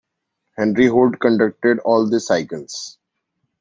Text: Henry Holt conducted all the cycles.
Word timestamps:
Henry 0.57 0.87
Holt 0.87 1.19
conducted 1.19 1.77
all 1.77 2.09
the 2.09 2.19
cycles. 2.19 2.97